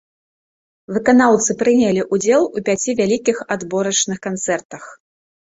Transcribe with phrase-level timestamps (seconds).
[0.95, 4.83] Выканаўцы прынялі ўдзел у пяці вялікіх адборачных канцэртах.